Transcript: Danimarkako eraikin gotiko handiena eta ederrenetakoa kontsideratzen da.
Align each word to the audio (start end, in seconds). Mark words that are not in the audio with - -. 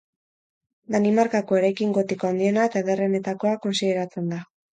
Danimarkako 0.95 1.59
eraikin 1.59 1.91
gotiko 1.99 2.29
handiena 2.31 2.65
eta 2.71 2.83
ederrenetakoa 2.85 3.53
kontsideratzen 3.69 4.35
da. 4.35 4.43